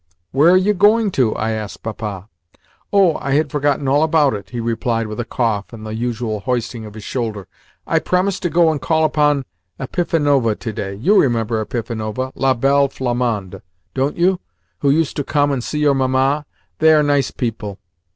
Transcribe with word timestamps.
"Where 0.31 0.49
are 0.49 0.57
you 0.57 0.73
going 0.73 1.11
to?" 1.11 1.35
I 1.35 1.51
asked 1.51 1.83
Papa. 1.83 2.27
"Oh, 2.91 3.17
I 3.17 3.33
had 3.33 3.51
forgotten 3.51 3.87
all 3.87 4.01
about 4.01 4.33
it!" 4.33 4.49
he 4.49 4.59
replied, 4.59 5.05
with 5.05 5.19
a 5.19 5.25
cough 5.25 5.71
and 5.73 5.85
the 5.85 5.93
usual 5.93 6.39
hoisting 6.39 6.85
of 6.85 6.95
his 6.95 7.03
shoulder. 7.03 7.47
"I 7.85 7.99
promised 7.99 8.41
to 8.41 8.49
go 8.49 8.71
and 8.71 8.81
call 8.81 9.05
upon 9.05 9.45
Epifanova 9.79 10.57
to 10.57 10.73
day. 10.73 10.95
You 10.95 11.21
remember 11.21 11.63
Epifanova 11.63 12.31
'la 12.33 12.55
belle 12.55 12.87
Flamande' 12.89 13.61
don't 13.93 14.17
you, 14.17 14.39
who 14.79 14.89
used 14.89 15.15
to 15.17 15.23
come 15.23 15.51
and 15.51 15.63
see 15.63 15.81
your 15.81 15.93
Mamma? 15.93 16.47
They 16.79 16.93
are 16.95 17.03
nice 17.03 17.29
people." 17.29 17.77